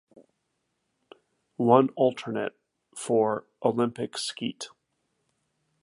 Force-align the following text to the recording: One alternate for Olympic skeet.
One 1.57 1.89
alternate 1.89 2.57
for 2.95 3.45
Olympic 3.63 4.17
skeet. 4.17 4.69